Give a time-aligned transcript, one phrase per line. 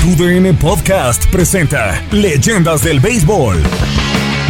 [0.00, 3.60] TUDN Podcast presenta Leyendas del Béisbol.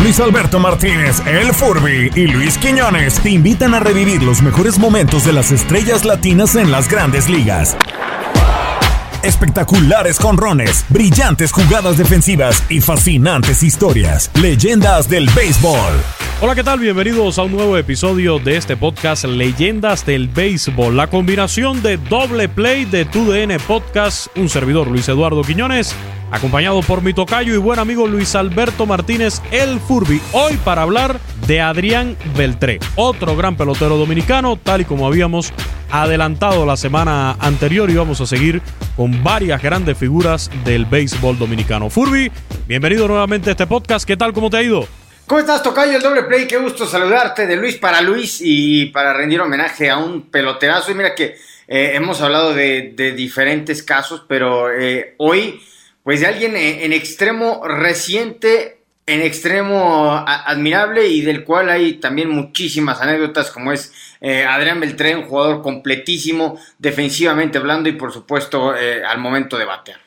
[0.02, 5.24] Luis Alberto Martínez, El Furby y Luis Quiñones te invitan a revivir los mejores momentos
[5.24, 7.76] de las estrellas latinas en las grandes ligas.
[9.22, 14.30] Espectaculares conrones, brillantes jugadas defensivas y fascinantes historias.
[14.34, 16.27] Leyendas del Béisbol.
[16.40, 16.78] Hola, ¿qué tal?
[16.78, 20.96] Bienvenidos a un nuevo episodio de este podcast Leyendas del Béisbol.
[20.96, 25.96] La combinación de doble play de TUDN Podcast, un servidor Luis Eduardo Quiñones,
[26.30, 30.20] acompañado por mi tocayo y buen amigo Luis Alberto Martínez El Furby.
[30.30, 35.52] Hoy para hablar de Adrián Beltré, otro gran pelotero dominicano, tal y como habíamos
[35.90, 38.62] adelantado la semana anterior y vamos a seguir
[38.94, 41.90] con varias grandes figuras del béisbol dominicano.
[41.90, 42.30] Furby,
[42.68, 44.06] bienvenido nuevamente a este podcast.
[44.06, 44.32] ¿Qué tal?
[44.32, 44.86] ¿Cómo te ha ido?
[45.28, 45.94] ¿Cómo estás, Tocayo?
[45.98, 49.98] El doble play, qué gusto saludarte de Luis para Luis y para rendir homenaje a
[49.98, 50.90] un peloterazo.
[50.90, 51.36] Y mira que
[51.68, 55.60] eh, hemos hablado de, diferentes casos, pero eh, hoy,
[56.02, 63.02] pues de alguien en, extremo reciente, en extremo admirable y del cual hay también muchísimas
[63.02, 69.18] anécdotas, como es eh, Adrián Beltré, un jugador completísimo, defensivamente hablando y por supuesto al
[69.18, 70.00] momento de batear.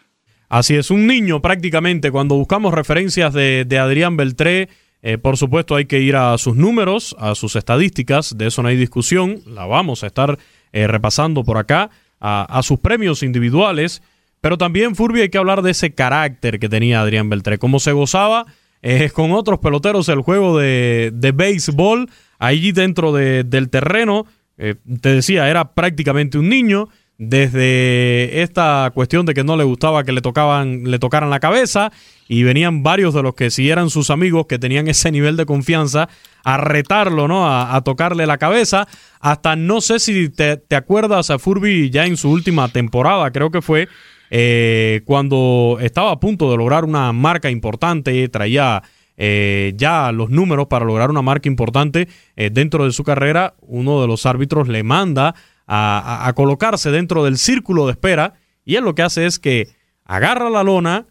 [0.49, 2.09] Así es, un niño prácticamente.
[2.09, 4.67] Cuando buscamos referencias de, de Adrián Beltré,
[5.03, 8.69] eh, por supuesto, hay que ir a sus números, a sus estadísticas, de eso no
[8.69, 10.37] hay discusión, la vamos a estar
[10.73, 11.89] eh, repasando por acá,
[12.23, 14.03] a, sus premios individuales,
[14.41, 17.93] pero también, Furby, hay que hablar de ese carácter que tenía Adrián Beltré, cómo se
[17.93, 18.45] gozaba
[18.83, 25.49] eh, con otros peloteros el juego de, de béisbol, allí dentro del terreno, te decía,
[25.49, 26.89] era prácticamente un niño,
[27.23, 31.91] desde esta cuestión de que no le gustaba que le tocaban, le tocaran la cabeza,
[32.27, 35.45] y venían varios de los que si eran sus amigos que tenían ese nivel de
[35.45, 36.09] confianza
[36.43, 37.47] a retarlo, ¿no?
[37.47, 38.87] A, tocarle la cabeza.
[39.19, 43.61] Hasta no sé si te, acuerdas a Furby ya en su última temporada, creo que
[43.61, 43.87] fue,
[44.31, 48.81] eh, cuando estaba a punto de lograr una marca importante, traía
[49.15, 54.01] eh, ya los números para lograr una marca importante eh, dentro de su carrera, uno
[54.01, 55.35] de los árbitros le manda
[55.67, 58.33] a, colocarse dentro del círculo de espera
[58.65, 59.69] y él lo que hace es que
[60.05, 61.07] agarra la lona,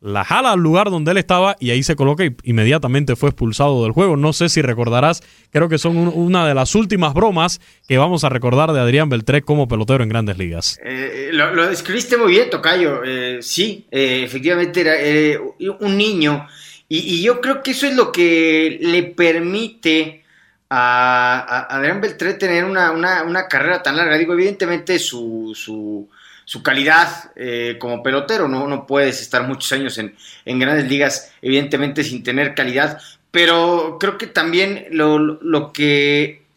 [0.00, 3.82] la jala al lugar donde él estaba y ahí se coloca y inmediatamente fue expulsado
[3.82, 4.16] del juego.
[4.16, 8.28] No sé si recordarás, creo que son una de las últimas bromas que vamos a
[8.28, 10.78] recordar de Adrián Beltré como pelotero en grandes ligas.
[10.84, 13.02] Eh, lo, describiste muy bien, Tocayo.
[13.04, 15.40] Eh, sí, eh, efectivamente era
[15.80, 16.46] un niño
[16.88, 20.24] y, yo creo que eso es lo que le permite
[20.70, 24.18] a, Adrián Beltré tener una, carrera tan larga.
[24.18, 28.66] Digo, evidentemente su, su, calidad eh, como pelotero, ¿no?
[28.66, 30.14] no puedes estar muchos años en,
[30.44, 36.47] en, grandes ligas, evidentemente sin tener calidad, pero creo que también lo, lo que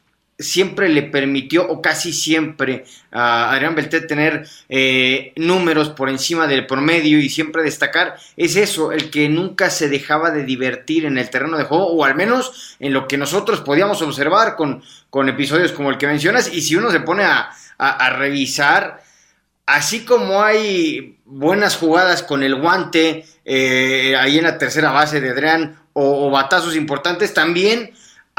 [0.42, 6.68] siempre le permitió, o casi siempre, a Adrián Beltré tener eh, números por encima del
[6.68, 11.30] promedio y siempre destacar, es eso, el que nunca se dejaba de divertir en el
[11.30, 15.72] terreno de juego, o al menos en lo que nosotros podíamos observar con, con episodios
[15.72, 17.52] como el que mencionas, y si uno se pone a,
[18.18, 19.02] revisar,
[19.66, 25.32] así como hay buenas jugadas con el guante, eh, ahí en la tercera base de
[25.32, 27.92] Adrián, o batazos importantes, también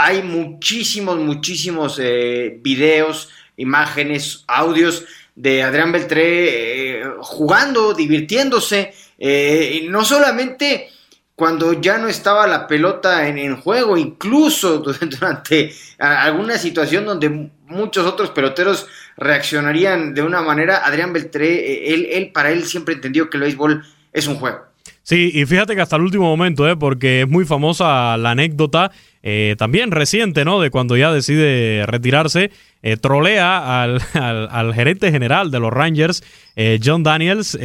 [0.05, 5.05] hay muchísimos, muchísimos eh, videos, imágenes, audios
[5.37, 10.91] de Adrián Beltré eh, jugando, divirtiéndose, eh, y no solamente
[11.37, 18.31] cuando ya no estaba la pelota en, juego, incluso durante alguna situación donde muchos otros
[18.31, 18.87] peloteros
[19.17, 23.85] reaccionarían de una manera, Adrián Beltré, él, él para él siempre entendió que el béisbol
[24.13, 24.72] es un juego.
[25.03, 26.77] Sí, y fíjate que hasta el último momento, ¿eh?
[26.77, 28.93] porque es muy famosa la anécdota,
[29.25, 30.61] eh, también reciente, ¿no?
[30.61, 32.53] De cuando ya decide retirarse,
[32.83, 36.23] eh, trolea al, al, gerente general de los Rangers,
[36.55, 37.59] eh, John Daniels,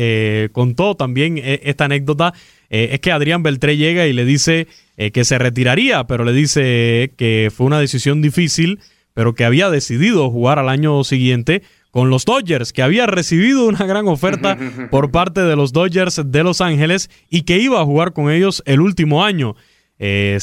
[0.51, 2.33] contó también esta anécdota.
[2.69, 4.67] es que Adrián Beltré llega y le dice
[5.13, 8.79] que se retiraría, pero le dice que fue una decisión difícil,
[9.13, 11.61] pero que había decidido jugar al año siguiente
[11.97, 14.55] con los Dodgers, que había recibido una gran oferta
[14.91, 18.61] por parte de los Dodgers de Los Ángeles y que iba a jugar con ellos
[18.67, 19.55] el último año.
[19.97, 20.37] Eh,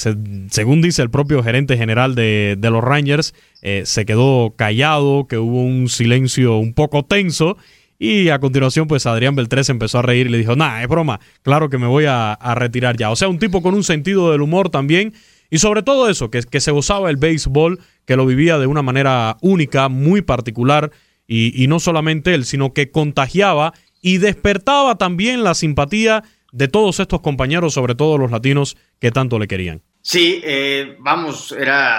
[0.51, 5.63] según dice el propio gerente general de, los Rangers, eh, se quedó callado, que hubo
[5.63, 7.57] un silencio un poco tenso.
[8.01, 11.21] Y a continuación, pues Adrián Beltrés empezó a reír y le dijo, nah, es broma,
[11.43, 13.13] claro que me voy a, retirar ya.
[13.13, 15.15] O sea, un tipo con un sentido del humor también.
[15.51, 18.83] Y sobre todo eso, que, que se gozaba el béisbol, que lo vivía de una
[18.83, 20.91] manera única, muy particular.
[21.27, 23.73] Y, no solamente él, sino que contagiaba
[24.03, 26.23] y despertaba también la simpatía
[26.53, 29.83] de todos estos compañeros, sobre todo los latinos, que tanto le querían.
[30.03, 31.99] Sí, eh, vamos, era,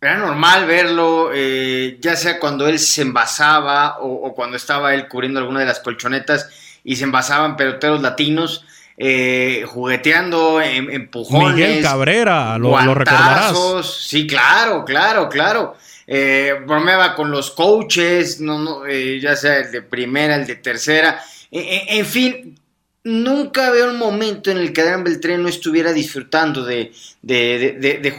[0.00, 5.38] era normal verlo, eh, ya sea cuando él se envasaba o, cuando estaba él cubriendo
[5.38, 6.48] alguna de las colchonetas
[6.82, 8.64] y se envasaban peloteros latinos.
[8.98, 11.54] Eh, jugueteando, em, empujones.
[11.54, 13.56] Miguel Cabrera, lo, lo recordarás.
[13.86, 15.76] Sí, claro, claro, claro.
[16.14, 20.56] Eh, bromeaba con los coaches, no, no, eh, ya sea el de primera, el de
[20.56, 21.18] tercera.
[21.50, 22.60] E, e, en fin,
[23.02, 26.92] nunca veo un momento en el que Adrián Beltré no estuviera disfrutando de,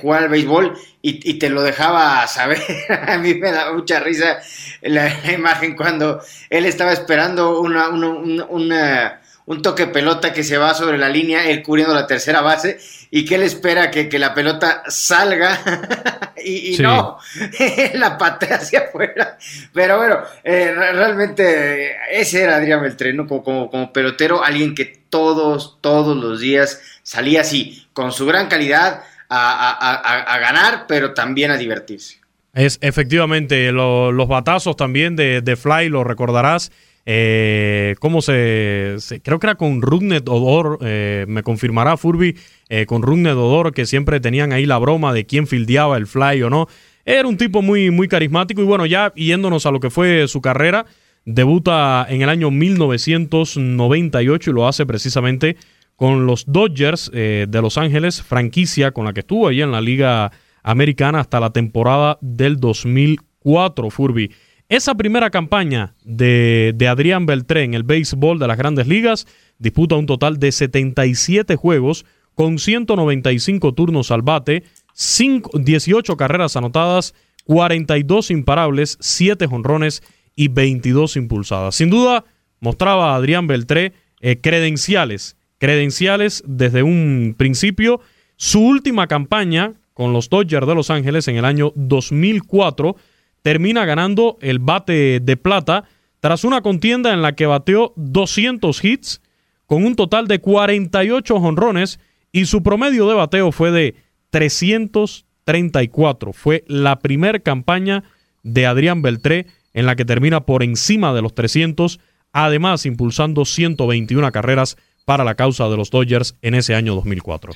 [0.02, 2.64] jugar al béisbol y, te lo dejaba saber.
[3.08, 4.40] A mí me da mucha risa
[4.82, 6.20] la, imagen cuando
[6.50, 11.64] él estaba esperando una, una un toque pelota que se va sobre la línea, él
[11.64, 12.80] cubriendo la tercera base,
[13.12, 17.18] y que él espera que, la pelota salga y, no,
[17.94, 19.38] la patea hacia afuera.
[19.74, 25.78] Pero bueno, eh, realmente ese era Adrián Beltré, como, como, como, pelotero, alguien que todos,
[25.82, 32.20] todos los días salía así, con su gran calidad, a, ganar, pero también a divertirse.
[32.54, 36.72] Es efectivamente, los batazos también de, de Fly, lo recordarás
[37.06, 42.38] eh, ¿Cómo se, Creo que era con Rugnet Odor, eh, me confirmará Furby,
[42.70, 46.42] eh, con Rugnet Odor, que siempre tenían ahí la broma de quién fildeaba el fly
[46.44, 46.68] o no.
[47.06, 50.42] Era un tipo muy, muy carismático y bueno, ya yéndonos a lo que fue su
[50.42, 50.86] carrera,
[51.26, 55.58] debuta en el año 1998 y lo hace precisamente
[55.96, 59.82] con los Dodgers eh, de Los Ángeles, franquicia con la que estuvo ahí en la
[59.82, 60.32] Liga
[60.64, 64.32] Americana hasta la temporada del 2004, Furby.
[64.74, 69.28] Esa primera campaña de, Adrián Beltré en el béisbol de las grandes ligas
[69.60, 74.64] disputa un total de 77 juegos con 195 turnos al bate,
[74.96, 80.02] 18 carreras anotadas, 42 imparables, 7 jonrones
[80.36, 81.76] y 22 impulsadas.
[81.76, 82.26] Sin duda,
[82.60, 88.02] mostraba a Adrián Beltré eh, credenciales, credenciales desde un principio.
[88.38, 92.96] Su última campaña con los Dodgers de Los Ángeles en el año 2004
[93.44, 95.84] termina ganando el bate de plata
[96.20, 99.22] tras una contienda en la que bateó 200 hits
[99.68, 102.00] con un total de 48 jonrones
[102.32, 103.96] y su promedio de bateo fue de
[104.32, 106.34] 334.
[106.34, 108.04] Fue la primera campaña
[108.42, 112.00] de Adrián Beltré en la que termina por encima de los 300,
[112.32, 117.54] además impulsando 121 carreras para la causa de los Dodgers en ese año 2004.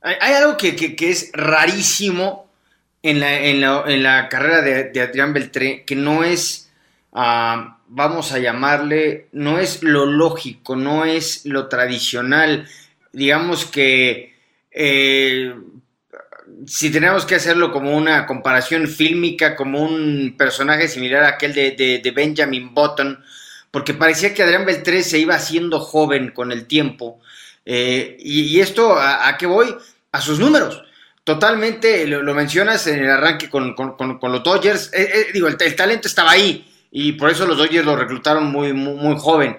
[0.00, 2.47] Hay, algo que, que es rarísimo
[3.02, 6.70] en la, en la, en la carrera de, Adrián Beltré que no es,
[7.12, 12.68] ah, vamos a llamarle, no es lo lógico, no es lo tradicional.
[13.12, 14.34] Digamos que
[14.70, 15.54] eh,
[16.66, 22.12] si tenemos que hacerlo como una comparación fílmica, como un personaje similar a aquel de,
[22.14, 23.22] Benjamin Button,
[23.70, 27.20] porque parecía que Adrián Beltré se iba haciendo joven con el tiempo.
[27.64, 29.74] Eh, y, esto, ¿a, ¿a qué voy?
[30.10, 30.82] A sus números.
[31.28, 34.90] Totalmente, lo, mencionas en el arranque con, los Dodgers.
[34.94, 38.72] Eh, eh, digo, el, talento estaba ahí y por eso los Dodgers lo reclutaron muy,
[38.72, 39.58] muy, joven.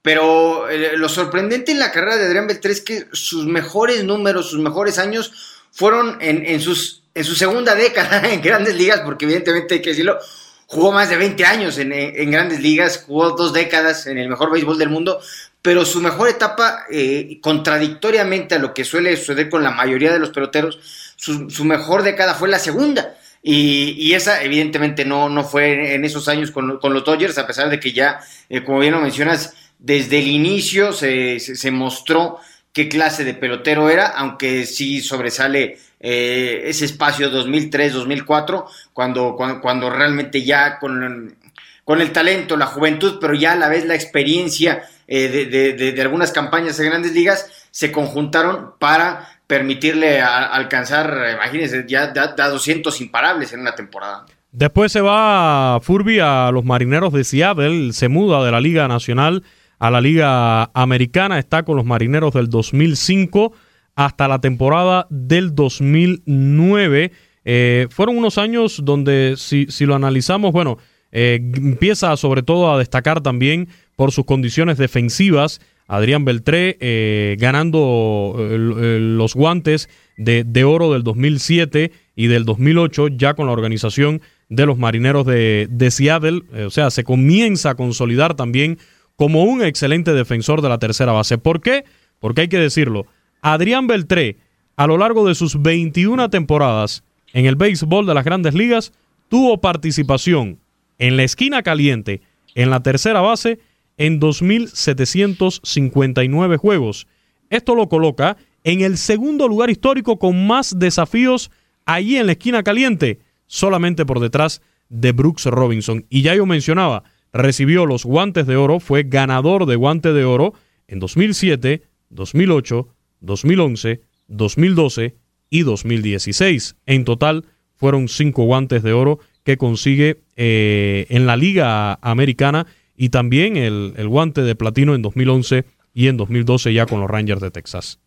[0.00, 4.48] Pero eh, lo sorprendente en la carrera de Adrián Beltré es que sus mejores números,
[4.48, 5.32] sus mejores años
[5.72, 10.20] fueron en, sus, en su segunda década en grandes ligas, porque evidentemente hay que decirlo,
[10.66, 14.52] jugó más de 20 años en, en, grandes ligas, jugó dos décadas en el mejor
[14.52, 15.20] béisbol del mundo,
[15.62, 20.18] pero su mejor etapa, eh, contradictoriamente a lo que suele suceder con la mayoría de
[20.18, 20.78] los peloteros,
[21.16, 23.16] su, mejor década fue la segunda.
[23.42, 27.80] Y, esa, evidentemente, no, no fue en esos años con, los Dodgers, a pesar de
[27.80, 32.38] que ya, eh, como bien lo mencionas, desde el inicio se, se, mostró
[32.72, 39.90] qué clase de pelotero era, aunque sí sobresale eh, ese espacio 2003-2004, cuando, cuando, cuando,
[39.90, 41.36] realmente ya con,
[41.84, 46.32] con el talento, la juventud, pero ya a la vez la experiencia eh, de, algunas
[46.32, 53.60] campañas de grandes ligas se conjuntaron para permitirle alcanzar, imagínense, ya da, 200 imparables en
[53.60, 54.26] una temporada.
[54.52, 59.42] Después se va Furby a los marineros de Seattle, se muda de la Liga Nacional
[59.78, 63.52] a la Liga Americana, está con los marineros del 2005
[63.94, 67.12] hasta la temporada del 2009.
[67.44, 70.76] Eh, fueron unos años donde, si, si lo analizamos, bueno,
[71.12, 75.60] eh, empieza sobre todo a destacar también por sus condiciones defensivas.
[75.86, 79.88] Adrián Beltré eh, ganando eh, los guantes
[80.18, 85.66] de, oro del 2007 y del 2008 ya con la organización de los Marineros de,
[85.70, 86.42] de Seattle.
[86.66, 88.78] o sea, se comienza a consolidar también
[89.16, 91.38] como un excelente defensor de la tercera base.
[91.38, 91.84] ¿Por qué?
[92.20, 93.06] Porque hay que decirlo.
[93.40, 94.36] Adrián Beltré,
[94.76, 98.92] a lo largo de sus 21 temporadas en el béisbol de las grandes ligas,
[99.28, 100.58] tuvo participación
[100.98, 102.20] en la esquina caliente,
[102.54, 103.58] en la tercera base,
[103.96, 107.06] en 2.759 juegos.
[107.50, 111.50] Esto lo coloca en el segundo lugar histórico con más desafíos
[111.86, 116.04] allí en la esquina caliente, solamente por detrás de Brooks Robinson.
[116.10, 120.54] Y ya yo mencionaba, recibió los guantes de oro, fue ganador de guante de oro
[120.86, 122.88] en 2007, 2008,
[123.20, 125.16] 2011, 2012
[125.50, 126.76] y 2016.
[126.86, 133.08] En total fueron cinco guantes de oro que consigue eh, en la Liga Americana y
[133.08, 135.64] también el, el guante de platino en 2011
[135.94, 137.98] y en 2012 ya con los Rangers de Texas.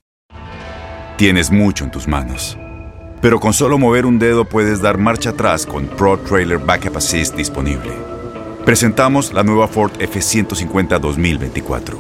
[1.17, 2.59] Tienes mucho en tus manos,
[3.23, 7.35] pero con solo mover un dedo puedes dar marcha atrás con Pro Trailer Backup Assist
[7.35, 7.89] disponible.
[8.63, 11.97] Presentamos la nueva Ford F150 2024.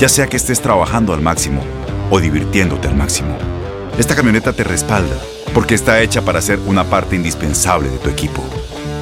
[0.00, 1.62] Ya sea que estés trabajando al máximo
[2.10, 3.36] o divirtiéndote al máximo,
[3.98, 5.20] esta camioneta te respalda
[5.54, 8.42] porque está hecha para ser una parte indispensable de tu equipo.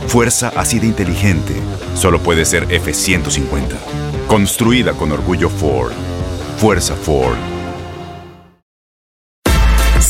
[0.07, 1.55] Fuerza así de inteligente
[1.95, 3.77] solo puede ser F150.
[4.27, 5.93] Construida con orgullo Ford.
[6.59, 7.60] Fuerza Ford.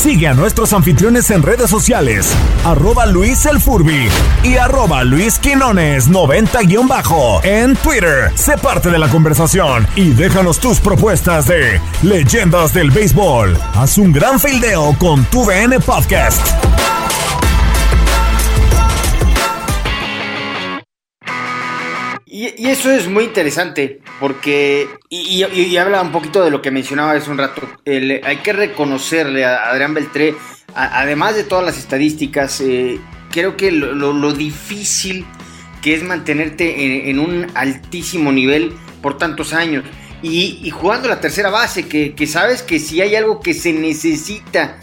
[0.01, 2.33] Sigue a nuestros anfitriones en redes sociales,
[2.65, 4.09] arroba Luis el Furby
[4.43, 8.33] y arroba Luis Quinones 90-bajo en Twitter.
[8.35, 13.59] Sé parte de la conversación y déjanos tus propuestas de leyendas del béisbol.
[13.75, 16.47] Haz un gran fildeo con tu VN Podcast.
[22.41, 27.31] Y, eso es muy interesante, porque, y, habla un poquito de lo que mencionaba hace
[27.31, 30.35] un rato, hay que reconocerle a Adrián Beltré,
[30.75, 32.99] además de todas las estadísticas, eh,
[33.31, 35.27] creo que lo, difícil
[35.83, 39.85] que es mantenerte en, un altísimo nivel por tantos años.
[40.23, 44.79] Y, jugando la tercera base, que, sabes que si hay algo que se necesita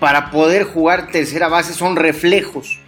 [0.00, 2.80] para poder jugar tercera base son reflejos.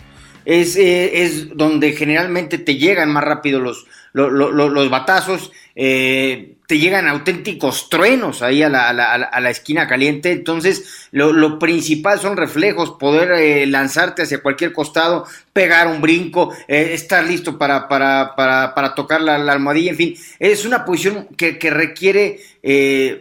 [0.46, 7.08] Es, eh, es donde generalmente te llegan más rápido los, los batazos, eh, te llegan
[7.08, 10.32] auténticos truenos ahí a la, esquina caliente.
[10.32, 16.90] Entonces, lo, principal son reflejos, poder eh, lanzarte hacia cualquier costado, pegar un brinco, eh,
[16.92, 22.40] estar listo para, para, para, tocar la, almohadilla, en fin, es una posición que, requiere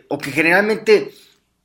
[0.10, 1.12] o que generalmente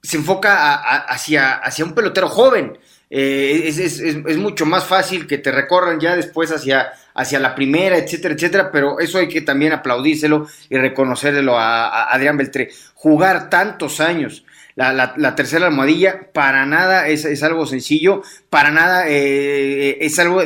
[0.03, 0.75] se enfoca
[1.09, 2.79] hacia, hacia un pelotero joven.
[3.11, 8.35] Es, es, mucho más fácil que te recorran ya después hacia, hacia la primera, etcétera,
[8.35, 12.71] etcétera, pero eso hay que también aplaudírselo y reconocerlo a, Adrián Beltré.
[12.95, 14.45] Jugar tantos años
[14.77, 20.43] la, tercera almohadilla, para nada es, algo sencillo, para nada eh, es algo,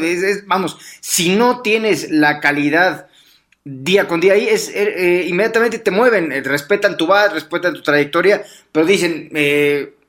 [0.46, 3.06] vamos, si no tienes la calidad
[3.64, 7.82] día con día ahí, es, eh, eh, inmediatamente te mueven, respetan tu base, respetan tu
[7.82, 9.30] trayectoria, pero dicen,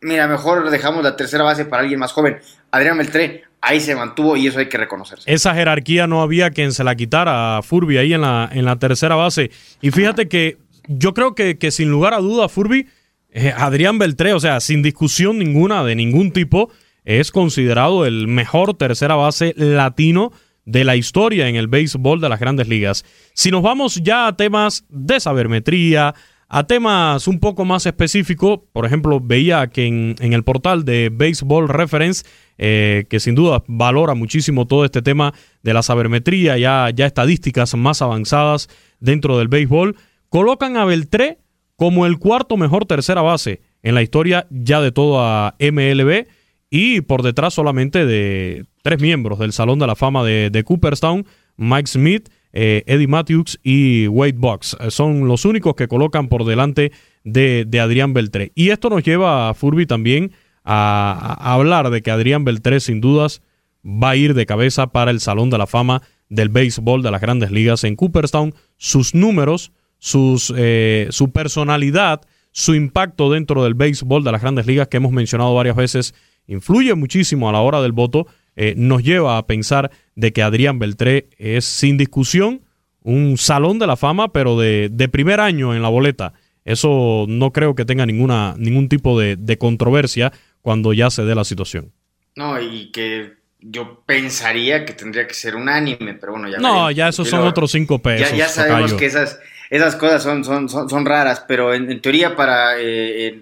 [0.01, 2.39] mira, mejor dejamos la tercera base para alguien más joven.
[2.71, 5.31] Adrián Beltré, ahí se mantuvo y eso hay que reconocerse.
[5.31, 8.77] Esa jerarquía no había quien se la quitara a Furby ahí en la, en la
[8.77, 9.51] tercera base.
[9.81, 12.87] Y fíjate que yo creo que, que sin lugar a duda, Furby,
[13.31, 16.71] eh, Adrián Beltré, o sea, sin discusión ninguna de ningún tipo,
[17.05, 20.31] es considerado el mejor tercera base latino
[20.65, 23.03] de la historia en el béisbol de las grandes ligas.
[23.33, 26.13] Si nos vamos ya a temas de sabermetría,
[26.49, 31.69] a temas un poco más específicos, por ejemplo, veía que en, el portal de Baseball
[31.69, 32.25] Reference
[32.57, 37.75] eh, que sin duda valora muchísimo todo este tema de la sabermetría, ya, ya estadísticas
[37.75, 38.67] más avanzadas
[38.99, 39.95] dentro del béisbol,
[40.29, 41.37] colocan a Beltré
[41.75, 46.27] como el cuarto mejor tercera base en la historia ya de toda MLB
[46.69, 51.25] y por detrás solamente de tres miembros del Salón de la Fama de, Cooperstown,
[51.57, 54.75] Mike Smith, eh, Eddie Matthews y Wade Box.
[54.79, 56.91] Eh, son los únicos que colocan por delante
[57.23, 58.51] de, Adrián Beltré.
[58.55, 60.31] Y esto nos lleva a Furby también
[60.63, 63.41] a, hablar de que Adrián Beltré sin dudas
[63.85, 67.21] va a ir de cabeza para el Salón de la Fama del béisbol de las
[67.21, 68.53] grandes ligas en Cooperstown.
[68.77, 74.87] Sus números, sus, eh, su personalidad, su impacto dentro del béisbol de las grandes ligas
[74.87, 76.13] que hemos mencionado varias veces,
[76.47, 78.27] influye muchísimo a la hora del voto,
[78.61, 82.59] eh, nos lleva a pensar de que Adrián Beltré es sin discusión
[83.03, 86.33] un salón de la fama, pero de, de primer año en la boleta.
[86.65, 91.35] Eso no creo que tenga ninguna, ningún tipo de, de controversia cuando ya se dé
[91.35, 91.93] la situación.
[92.35, 96.57] No, y que yo pensaría que tendría que ser unánime, pero bueno, ya.
[96.57, 98.37] No, ya esos son otros cinco pesos.
[98.37, 99.39] Ya, sabemos que esas,
[99.69, 103.41] esas cosas son, son, son, raras, pero en, teoría para eh,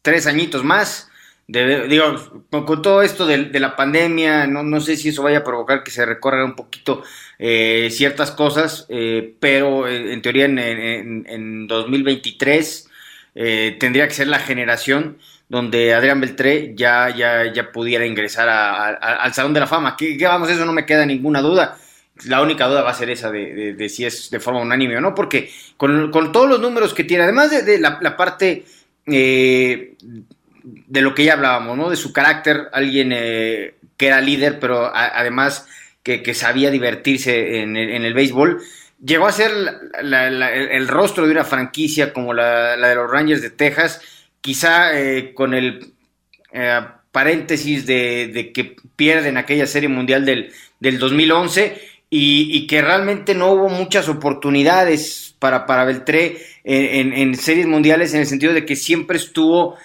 [0.00, 1.10] tres añitos más,
[1.46, 5.84] digo, con, todo esto de, la pandemia, no, no, sé si eso vaya a provocar
[5.84, 7.02] que se recorra un poquito
[7.38, 12.90] eh, ciertas cosas, eh, pero en teoría en, en, en 2023
[13.34, 19.54] tendría que ser la generación donde Adrián Beltré ya, ya, ya pudiera ingresar al Salón
[19.54, 19.96] de la Fama.
[19.96, 21.78] Que, vamos, eso no me queda ninguna duda.
[22.26, 25.14] La única duda va a ser esa de, si es de forma unánime o no,
[25.14, 28.64] porque con, todos los números que tiene, además de, la, parte
[29.06, 29.94] eh,
[30.64, 31.90] de lo que ya hablábamos, ¿no?
[31.90, 35.66] De su carácter, alguien eh, que era líder, pero además
[36.02, 38.62] que, sabía divertirse en el, béisbol.
[39.04, 39.52] Llegó a ser
[40.00, 44.00] el, rostro de una franquicia como la, de los Rangers de Texas,
[44.40, 45.92] quizá eh, con el
[46.52, 46.80] eh,
[47.12, 51.80] paréntesis de, que pierden aquella serie mundial del, del 2011
[52.10, 58.26] y, que realmente no hubo muchas oportunidades para, para Beltré en, series mundiales en el
[58.26, 59.76] sentido de que siempre estuvo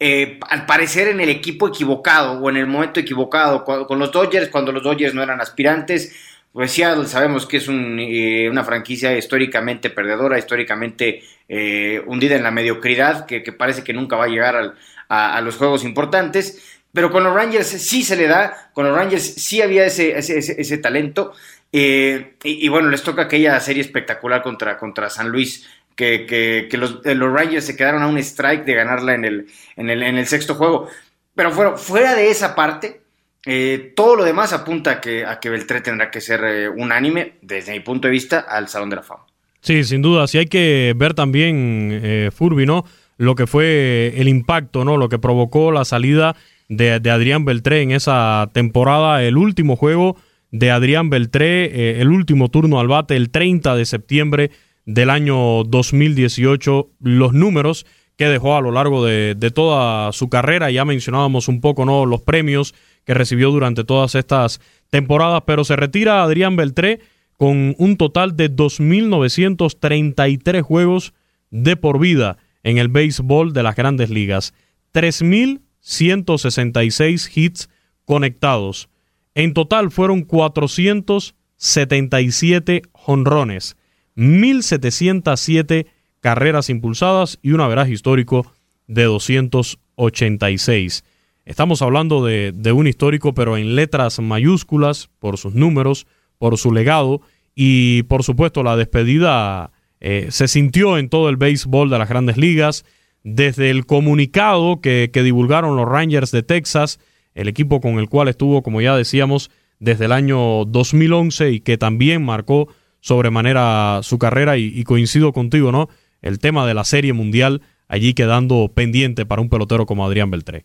[0.00, 4.48] eh, al parecer en el equipo equivocado o en el momento equivocado con, los Dodgers
[4.48, 6.12] cuando los Dodgers no eran aspirantes
[6.54, 12.52] pues Seattle sabemos que es eh, una franquicia históricamente perdedora, históricamente eh, hundida en la
[12.52, 14.76] mediocridad, que, parece que nunca va a llegar
[15.08, 16.78] a, los juegos importantes.
[16.92, 20.78] Pero con los Rangers sí se le da, con los Rangers sí había ese, ese,
[20.78, 21.32] talento.
[21.72, 26.26] Eh, y, bueno, les toca aquella serie espectacular contra, contra San Luis, que,
[26.70, 29.46] que, los, los, Rangers se quedaron a un strike de ganarla en el,
[29.76, 30.88] en el, en el sexto juego.
[31.34, 33.00] Pero fuera, fuera de esa parte,
[33.46, 37.34] eh, todo lo demás apunta a que, a que Beltré tendrá que ser eh, unánime,
[37.42, 39.24] desde mi punto de vista, al Salón de la Fama.
[39.60, 40.26] Sí, sin duda.
[40.26, 42.84] Sí hay que ver también, eh, Furby, ¿no?
[43.16, 44.96] Lo que fue el impacto, ¿no?
[44.96, 46.36] Lo que provocó la salida
[46.68, 49.22] de, Adrián Beltré en esa temporada.
[49.22, 50.16] El último juego
[50.50, 54.50] de Adrián Beltré, el último turno al bate, el 30 de septiembre
[54.86, 56.90] del año 2018.
[57.00, 57.84] Los números
[58.16, 60.70] que dejó a lo largo de, toda su carrera.
[60.70, 62.06] Ya mencionábamos un poco, ¿no?
[62.06, 62.72] Los premios
[63.04, 64.60] que recibió durante todas estas
[64.90, 67.00] temporadas, pero se retira Adrián Beltré
[67.36, 71.14] con un total de 2.933 juegos
[71.50, 74.54] de por vida en el béisbol de las grandes ligas,
[74.92, 77.68] 3.166 hits
[78.04, 78.88] conectados.
[79.34, 83.76] En total fueron 477 jonrones,
[84.16, 85.86] 1.707
[86.20, 88.50] carreras impulsadas y un averaje histórico
[88.86, 91.04] de 286.
[91.44, 96.06] Estamos hablando de, un histórico, pero en letras mayúsculas, por sus números,
[96.38, 97.20] por su legado
[97.54, 102.36] y por supuesto la despedida eh, se sintió en todo el béisbol de las grandes
[102.36, 102.84] ligas.
[103.22, 106.98] Desde el comunicado que, que divulgaron los Rangers de Texas,
[107.34, 111.78] el equipo con el cual estuvo, como ya decíamos, desde el año 2011 y que
[111.78, 112.68] también marcó
[113.04, 115.90] sobremanera su carrera y, y, coincido contigo, ¿no?
[116.22, 120.64] El tema de la Serie Mundial allí quedando pendiente para un pelotero como Adrián Beltré.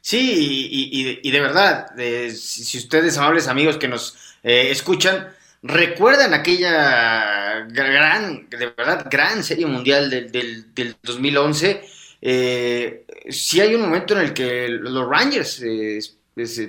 [0.00, 1.88] Sí, y, de verdad,
[2.32, 5.26] si, ustedes, amables amigos que nos eh, escuchan,
[5.60, 10.30] recuerdan aquella gran, de verdad, gran serie mundial del,
[10.72, 11.84] del, 2011,
[12.22, 15.98] eh, sí hay un momento en el que los Rangers eh,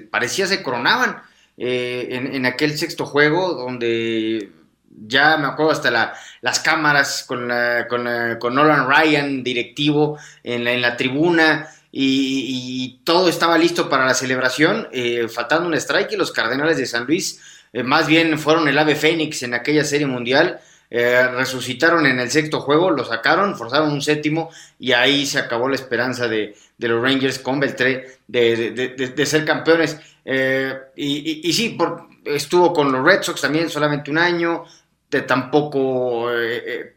[0.09, 1.21] parecía se coronaban
[1.59, 4.51] eh, en, aquel sexto juego donde
[5.05, 7.51] ya me acuerdo hasta la, las cámaras con,
[7.89, 8.07] con,
[8.39, 14.13] con Nolan Ryan, directivo, en la, en la tribuna, y, todo estaba listo para la
[14.13, 17.39] celebración, eh, faltando un strike y los Cardenales de San Luis
[17.73, 22.29] eh, más bien fueron el ave fénix en aquella serie mundial, eh, resucitaron en el
[22.29, 27.01] sexto juego, lo sacaron, forzaron un séptimo y ahí se acabó la esperanza de, los
[27.01, 29.97] Rangers con Beltré de, ser campeones.
[30.25, 34.65] Y, y, sí, por, estuvo con los Red Sox también solamente un año,
[35.27, 36.29] tampoco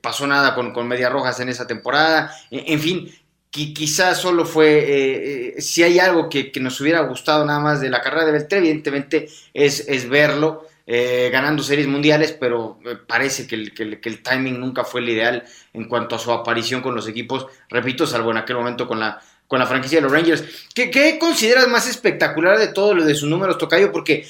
[0.01, 2.35] pasó nada con, con Medias Rojas en esa temporada.
[2.51, 3.11] En, fin,
[3.51, 7.91] quizás solo fue, eh, eh, si hay algo que, nos hubiera gustado nada más de
[7.91, 13.57] la carrera de Beltré, evidentemente es, es verlo eh, ganando series mundiales, pero parece que
[13.57, 17.09] el, que, el, timing nunca fue el ideal en cuanto a su aparición con los
[17.09, 20.45] equipos, repito, salvo en aquel momento con la, con la franquicia de los Rangers.
[20.75, 23.93] ¿Qué, ¿Qué, consideras más espectacular de todo lo de sus números, Tocayo?
[23.93, 24.27] Porque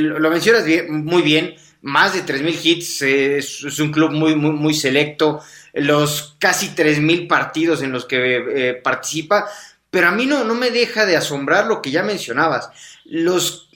[0.00, 5.40] lo mencionas muy bien, más de 3.000 hits, es, un club muy, muy, muy selecto,
[5.72, 8.36] los casi 3.000 partidos en los que
[8.68, 9.46] eh, participa,
[9.90, 12.70] pero a mí no, no me deja de asombrar lo que ya mencionabas,
[13.04, 13.68] los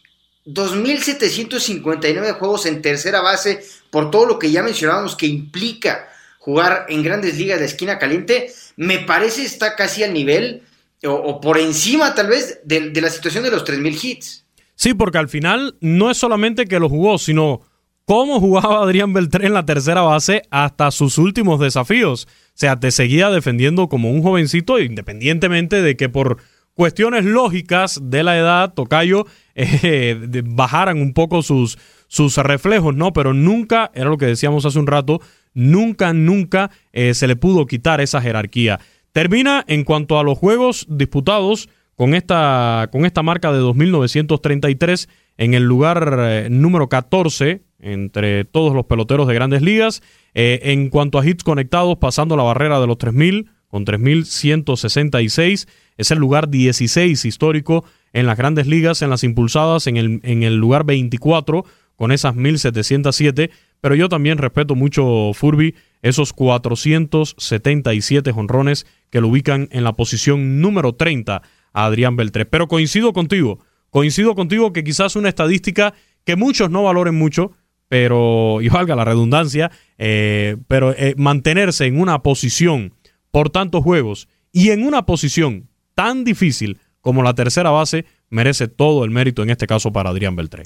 [0.46, 7.02] 2.759 juegos en tercera base, por todo lo que ya mencionábamos que implica jugar en
[7.02, 10.62] grandes ligas de esquina caliente, me parece está casi al nivel
[11.06, 14.44] o, por encima tal vez de, de la situación de los 3.000 hits.
[14.74, 17.62] Sí, porque al final no es solamente que lo jugó, sino
[18.04, 22.26] cómo jugaba Adrián Beltré en la tercera base hasta sus últimos desafíos.
[22.26, 26.38] O sea, te seguía defendiendo como un jovencito, independientemente de que por
[26.74, 33.12] cuestiones lógicas de la edad, Tocayo, eh, bajaran un poco sus, sus reflejos, ¿no?
[33.12, 35.20] Pero nunca, era lo que decíamos hace un rato,
[35.54, 38.80] nunca, nunca eh, se le pudo quitar esa jerarquía.
[39.12, 45.54] Termina en cuanto a los juegos disputados con esta, con esta marca de 2.933 en
[45.54, 50.02] el lugar eh, número 14 entre todos los peloteros de grandes ligas.
[50.34, 56.10] Eh, en cuanto a hits conectados, pasando la barrera de los 3.000 con 3.166, es
[56.10, 60.56] el lugar 16 histórico en las grandes ligas, en las impulsadas, en el, en el
[60.56, 61.64] lugar 24
[61.96, 69.68] con esas 1707, pero yo también respeto mucho Furby esos 477 jonrones que lo ubican
[69.70, 71.42] en la posición número 30
[71.72, 72.46] a Adrián Beltré.
[72.46, 75.92] Pero coincido contigo, coincido contigo que quizás una estadística
[76.24, 77.52] que muchos no valoren mucho,
[77.94, 82.92] pero, y valga la redundancia, eh, pero eh, mantenerse en una posición
[83.30, 89.04] por tantos juegos y en una posición tan difícil como la tercera base merece todo
[89.04, 90.64] el mérito en este caso para Adrián Beltré.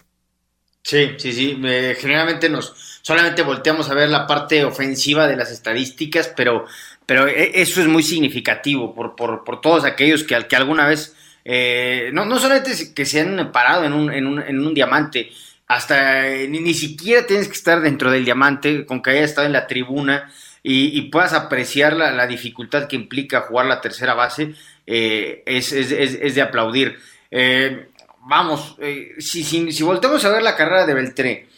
[0.82, 1.60] Sí, sí, sí.
[1.98, 6.64] generalmente nos solamente volteamos a ver la parte ofensiva de las estadísticas, pero,
[7.04, 11.14] pero e, eso es muy significativo por, por, por todos aquellos que, que alguna vez,
[11.44, 15.30] eh, no, no solamente que se han parado en un, en un, en un diamante,
[15.68, 19.66] hasta ni, siquiera tienes que estar dentro del diamante, con que hayas estado en la
[19.66, 24.54] tribuna y, puedas apreciar la, dificultad que implica jugar la tercera base,
[24.87, 26.98] eh, es, es, es, de aplaudir.
[27.31, 27.88] Eh,
[28.20, 31.48] vamos, eh, si, si, si, volteamos a ver la carrera de Beltré,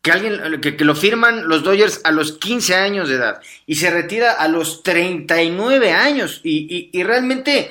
[0.00, 3.90] que alguien que, lo firman los Dodgers a los 15 años de edad y se
[3.90, 7.70] retira a los 39 años y, y, realmente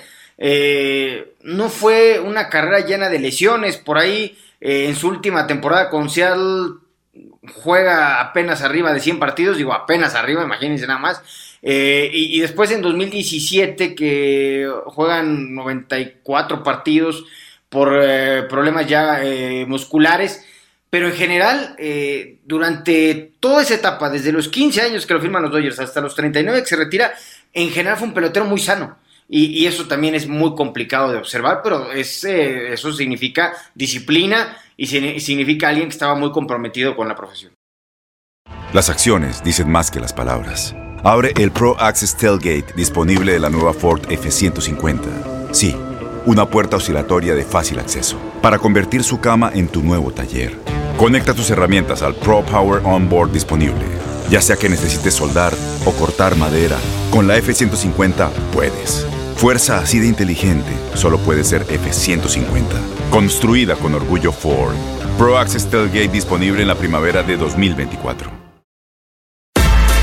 [1.41, 6.79] no fue una carrera llena de lesiones, por ahí en su última temporada con Seattle
[7.55, 11.21] juega apenas arriba de 100 partidos, digo apenas arriba, imagínense nada más.
[11.61, 17.25] Eh, y, después en 2017 que juegan 94 partidos
[17.67, 20.45] por eh, problemas ya eh, musculares,
[20.89, 21.75] pero en general
[22.45, 26.15] durante toda esa etapa, desde los 15 años que lo firman los Dodgers hasta los
[26.15, 27.13] 39 que se retira,
[27.53, 28.97] en general fue un pelotero muy sano.
[29.31, 35.69] Y, eso también es muy complicado de observar, pero es, eso significa disciplina y significa
[35.69, 37.53] alguien que estaba muy comprometido con la profesión.
[38.73, 40.75] Las acciones dicen más que las palabras.
[41.03, 45.53] Abre el Pro Access Tailgate disponible de la nueva Ford F-150.
[45.53, 45.75] Sí,
[46.25, 50.55] una puerta oscilatoria de fácil acceso para convertir su cama en tu nuevo taller.
[50.97, 53.85] Conecta tus herramientas al Pro Power Onboard disponible.
[54.29, 55.53] Ya sea que necesites soldar
[55.85, 56.77] o cortar madera,
[57.11, 59.07] con la F-150 puedes.
[59.39, 62.65] Fuerza así de inteligente solo puede ser F-150.
[63.09, 64.75] Construida con orgullo Ford.
[65.17, 68.29] Pro Access Tailgate disponible en la primavera de 2024.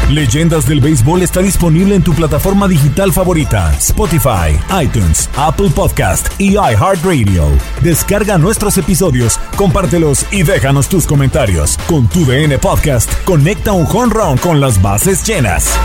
[0.08, 6.52] Leyendas del Béisbol está disponible en tu plataforma digital favorita, Spotify, iTunes, Apple Podcast y
[6.52, 7.44] iHeartRadio.
[7.82, 11.76] Descarga nuestros episodios, compártelos y déjanos tus comentarios.
[11.88, 15.76] Con tu DN Podcast, conecta un home run con las bases llenas.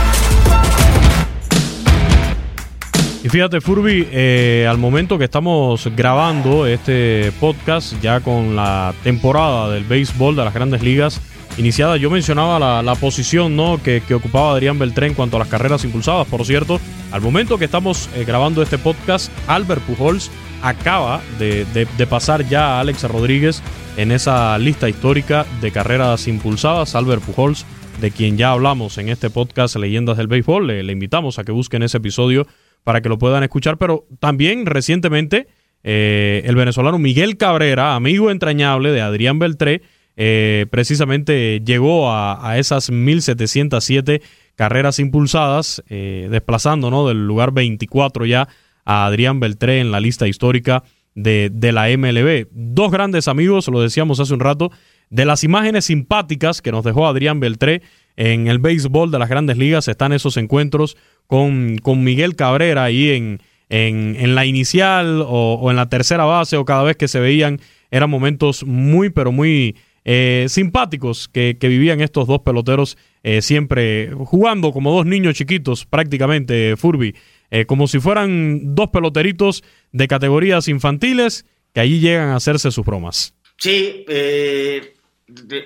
[3.24, 9.70] Y fíjate, Furby, eh, al momento que estamos grabando este podcast, ya con la temporada
[9.70, 11.22] del béisbol de las grandes ligas
[11.58, 13.80] iniciada, yo mencionaba la, posición ¿no?
[13.84, 16.28] que, ocupaba Adrián Beltré en cuanto a las carreras impulsadas.
[16.28, 16.80] Por cierto,
[17.12, 20.32] al momento que estamos eh, grabando este podcast, Albert Pujols
[20.64, 23.62] acaba de, de pasar ya a Alex Rodríguez
[23.98, 26.96] en esa lista histórica de carreras impulsadas.
[26.96, 27.66] Albert Pujols
[28.00, 30.68] de quien ya hablamos en este podcast Leyendas del Béisbol.
[30.68, 32.48] Le, invitamos a que busquen ese episodio
[32.84, 35.48] para que lo puedan escuchar, pero también recientemente
[35.84, 39.82] eh, el venezolano Miguel Cabrera, amigo entrañable de Adrián Beltré,
[40.18, 44.22] eh, precisamente llegó a, esas 1707
[44.56, 47.08] carreras impulsadas, eh, desplazando ¿no?
[47.08, 48.48] del lugar 24 ya
[48.86, 50.84] a Adrián Beltré en la lista histórica
[51.16, 52.48] de, de la MLB.
[52.52, 54.72] Dos grandes amigos, lo decíamos hace un rato,
[55.10, 57.82] de las imágenes simpáticas que nos dejó Adrián Beltré
[58.16, 60.98] en el béisbol de las grandes ligas están esos encuentros
[61.28, 66.66] con, con Miguel Cabrera ahí en, en, la inicial o, en la tercera base o
[66.66, 72.28] cada vez que se veían eran momentos muy pero muy eh, simpáticos que, vivían estos
[72.28, 77.16] dos peloteros eh, siempre jugando como dos niños chiquitos prácticamente Furby
[77.50, 82.86] eh, como si fueran dos peloteritos de categorías infantiles que allí llegan a hacerse sus
[82.86, 83.34] bromas.
[83.58, 84.06] Sí,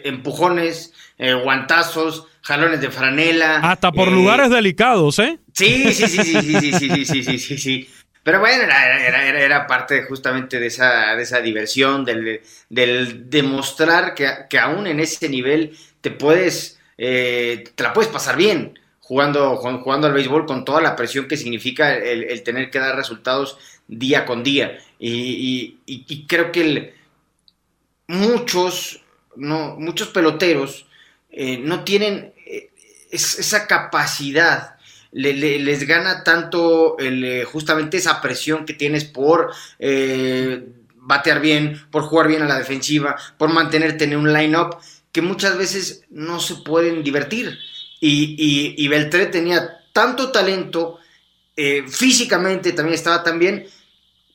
[0.04, 0.94] empujones,
[1.44, 3.58] guantazos, jalones de franela.
[3.58, 5.40] Hasta por eh, lugares delicados, ¿eh?
[5.52, 7.90] Sí, sí, sí, sí, sí, sí, sí, sí, sí, sí, sí.
[8.24, 14.14] Pero bueno, era, era, era, parte justamente de esa, de esa diversión, del, del demostrar
[14.16, 19.58] que, que aún en ese nivel te puedes, eh, te la puedes pasar bien jugando,
[19.58, 23.58] jugando al béisbol con toda la presión que significa el, el tener que dar resultados
[23.88, 24.78] día con día.
[24.98, 26.94] Y, y, y creo que el,
[28.08, 29.02] muchos
[29.36, 30.86] no, muchos peloteros
[31.38, 32.34] eh, no tienen
[33.12, 34.76] eh, esa capacidad.
[35.12, 39.52] les gana tanto eh, justamente esa presión que tienes por
[40.98, 44.78] batear bien, por jugar bien a la defensiva, por mantenerte en un line-up,
[45.12, 47.58] que muchas veces no se pueden divertir.
[48.02, 51.00] Y, y, Beltré tenía tanto talento,
[51.88, 53.68] físicamente también estaba tan bien,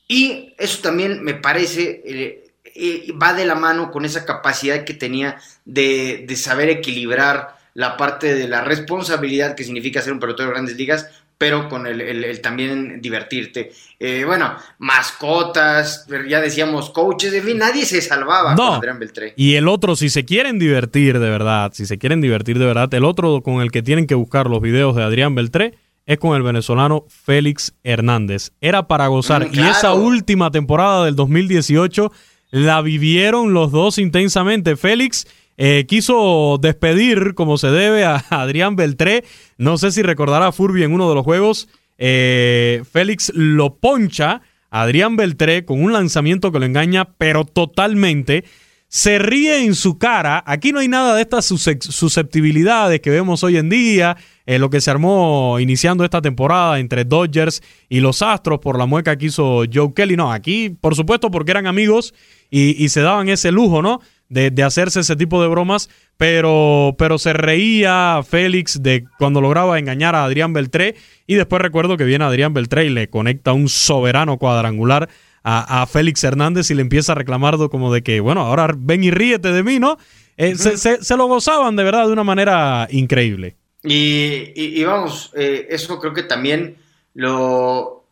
[0.07, 2.41] y eso también me parece
[2.73, 7.97] eh, va de la mano con esa capacidad que tenía de, de saber equilibrar la
[7.97, 11.07] parte de la responsabilidad que significa ser un pelotero de grandes ligas
[11.41, 13.71] pero con el, también divertirte.
[13.99, 19.33] Eh, bueno, mascotas, ya decíamos coaches, en fin, nadie se salvaba con Adrián Beltré.
[19.35, 22.93] Y el otro, si se quieren divertir de verdad, si se quieren divertir de verdad,
[22.93, 25.73] el otro con el que tienen que buscar los videos de Adrián Beltré
[26.05, 28.51] es con el venezolano Félix Hernández.
[28.61, 29.49] Era para gozar.
[29.49, 32.11] Mm, y esa última temporada del 2018
[32.51, 34.75] la vivieron los dos intensamente.
[34.75, 35.25] Félix
[35.57, 39.23] eh, quiso despedir como se debe a Adrián Beltré.
[39.57, 41.69] No sé si recordará Furby en uno de los juegos.
[41.97, 48.43] Eh, Félix lo poncha a Adrián Beltré con un lanzamiento que lo engaña, pero totalmente.
[48.87, 50.43] Se ríe en su cara.
[50.45, 54.17] Aquí no hay nada de estas susceptibilidades que vemos hoy en día.
[54.45, 58.85] Eh, lo que se armó iniciando esta temporada entre Dodgers y los Astros por la
[58.85, 60.17] mueca que hizo Joe Kelly.
[60.17, 62.13] No, aquí, por supuesto, porque eran amigos
[62.49, 64.01] y se daban ese lujo, ¿no?
[64.31, 70.15] De, hacerse ese tipo de bromas, pero, pero se reía Félix de cuando lograba engañar
[70.15, 70.95] a Adrián Beltré
[71.27, 75.09] y después recuerdo que viene Adrián Beltré y le conecta un soberano cuadrangular
[75.43, 79.09] a, Félix Hernández y le empieza a reclamar como de que, bueno, ahora ven y
[79.09, 79.97] ríete de mí, ¿no?
[80.37, 83.55] Eh, se, lo gozaban de verdad de una manera increíble.
[83.83, 86.77] Y, vamos, eh, eso creo que también
[87.15, 88.05] lo,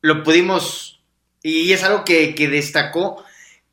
[0.00, 1.02] lo pudimos,
[1.42, 3.22] y es algo que, que destacó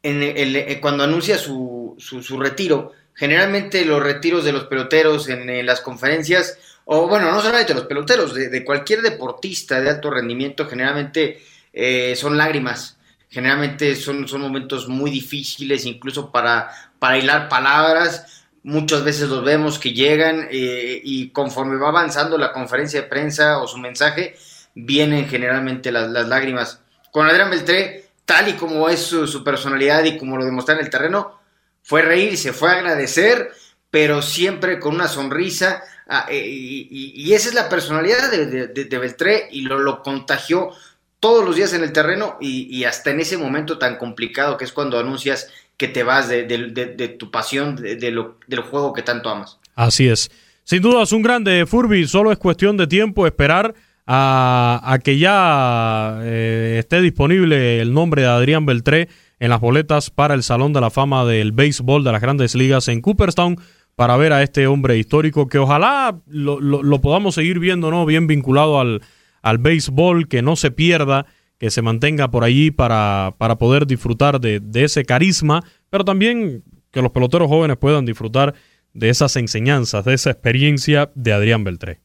[0.03, 5.81] en el, cuando anuncia su, su, retiro, generalmente los retiros de los peloteros en, las
[5.81, 11.43] conferencias, o bueno, no solamente de los peloteros, de, cualquier deportista de alto rendimiento, generalmente
[11.73, 12.97] eh, son lágrimas.
[13.31, 18.43] Generalmente son, son momentos muy difíciles, incluso para, para hilar palabras.
[18.63, 23.59] Muchas veces los vemos que llegan eh, y conforme va avanzando la conferencia de prensa
[23.59, 24.35] o su mensaje,
[24.73, 26.81] vienen generalmente las, las lágrimas.
[27.11, 30.89] Con Adrián Beltré, tal y como es su, personalidad y como lo demostró en el
[30.91, 31.38] terreno,
[31.81, 33.51] fue reírse, fue agradecer,
[33.89, 35.83] pero siempre con una sonrisa.
[36.07, 40.71] Ah, eh, y, esa es la personalidad de, Beltré y lo, lo, contagió
[41.19, 44.71] todos los días en el terreno y, hasta en ese momento tan complicado que es
[44.71, 49.59] cuando anuncias que te vas de, tu pasión, del juego que tanto amas.
[49.75, 50.29] Así es.
[50.63, 53.73] Sin duda es un grande Furby, solo es cuestión de tiempo esperar
[54.05, 59.09] a, que ya eh, esté disponible el nombre de Adrián Beltré
[59.39, 62.87] en las boletas para el Salón de la Fama del Béisbol de las Grandes Ligas
[62.87, 63.57] en Cooperstown
[63.95, 68.05] para ver a este hombre histórico que ojalá lo, podamos seguir viendo, ¿no?
[68.05, 69.01] Bien vinculado al,
[69.41, 71.25] al béisbol, que no se pierda,
[71.57, 76.63] que se mantenga por allí para, para poder disfrutar de, de ese carisma, pero también
[76.91, 78.53] que los peloteros jóvenes puedan disfrutar
[78.93, 81.99] de esas enseñanzas, de esa experiencia de Adrián Beltré.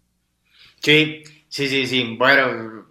[0.83, 1.23] Sí,
[1.55, 2.17] Sí, sí, sí.
[2.19, 2.85] Bueno,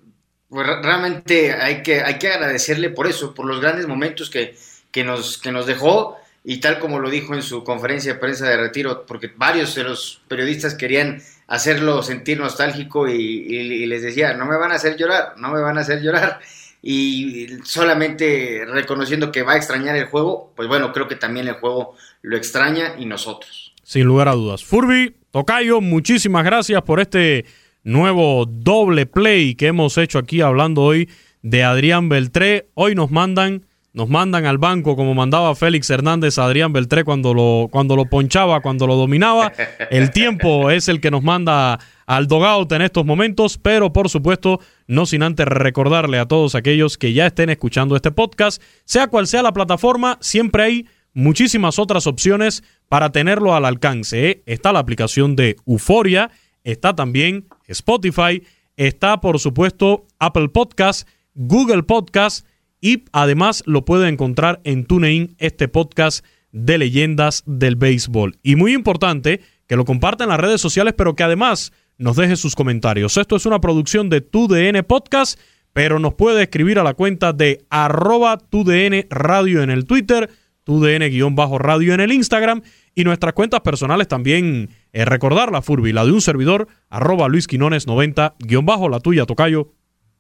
[0.53, 4.55] pues realmente hay que, hay que agradecerle por eso, por los grandes momentos que,
[4.91, 8.47] que, nos, que nos dejó y tal como lo dijo en su conferencia de prensa
[8.47, 14.45] de retiro, porque varios de los periodistas querían hacerlo sentir nostálgico y, les decía, no
[14.45, 16.39] me van a hacer llorar, no me van a hacer llorar.
[16.83, 21.55] Y solamente reconociendo que va a extrañar el juego, pues bueno, creo que también el
[21.55, 23.73] juego lo extraña y nosotros.
[23.83, 24.63] Sin lugar a dudas.
[24.63, 27.45] Furby, Tocayo, muchísimas gracias por este
[27.83, 31.09] nuevo doble play que hemos hecho aquí hablando hoy
[31.41, 32.69] de Adrián Beltré.
[32.73, 37.33] Hoy nos mandan, nos mandan al banco como mandaba Félix Hernández a Adrián Beltré cuando
[37.33, 39.51] lo, cuando lo ponchaba, cuando lo dominaba.
[39.91, 44.59] El tiempo es el que nos manda al dogout en estos momentos, pero por supuesto,
[44.87, 49.27] no sin antes recordarle a todos aquellos que ya estén escuchando este podcast, sea cual
[49.27, 54.29] sea la plataforma, siempre hay muchísimas otras opciones para tenerlo al alcance.
[54.29, 54.43] ¿eh?
[54.45, 56.31] Está la aplicación de Euforia
[56.63, 58.43] está también Spotify,
[58.77, 62.45] está por supuesto Apple Podcast, Google Podcast
[62.81, 68.37] y además lo puede encontrar en TuneIn este podcast de leyendas del béisbol.
[68.43, 72.35] Y muy importante que lo comparta en las redes sociales, pero que además nos deje
[72.35, 73.17] sus comentarios.
[73.17, 75.39] Esto es una producción de TUDN Podcast,
[75.73, 80.29] pero nos puede escribir a la cuenta de arroba TUDN Radio en el Twitter,
[80.63, 82.61] TUDN-radio en el Instagram
[82.95, 87.47] y nuestras cuentas personales también eh, recordar la Furby, la de un servidor, arroba Luis
[87.47, 89.73] Quinones 90, guion bajo, la tuya, Tocayo.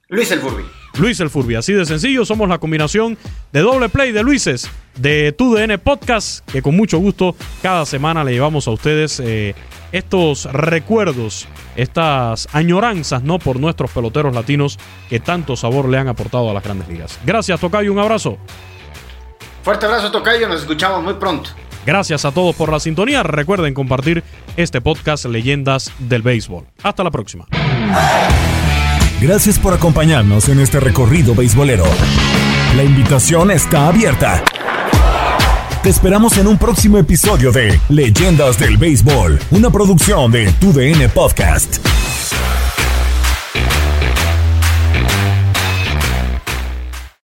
[0.09, 0.63] Luis el Furby.
[0.99, 3.17] Luis el Furby, así de sencillo, somos la combinación
[3.51, 8.33] de doble play de Luises de TUDN Podcast, que con mucho gusto cada semana le
[8.33, 9.55] llevamos a ustedes eh,
[9.91, 13.39] estos recuerdos, estas añoranzas, ¿no?
[13.39, 14.77] Por nuestros peloteros latinos
[15.09, 17.19] que tanto sabor le han aportado a las grandes ligas.
[17.25, 18.37] Gracias, Tocayo, un abrazo.
[19.63, 21.49] Fuerte abrazo, Tocayo, nos escuchamos muy pronto.
[21.85, 23.23] Gracias a todos por la sintonía.
[23.23, 24.23] Recuerden compartir
[24.57, 26.65] este podcast Leyendas del Béisbol.
[26.83, 27.45] Hasta la próxima.
[29.21, 31.85] Gracias por acompañarnos en este recorrido beisbolero.
[32.75, 34.43] La invitación está abierta.
[35.81, 41.77] Te esperamos en un próximo episodio de Leyendas del Béisbol, una producción de TUDN Podcast.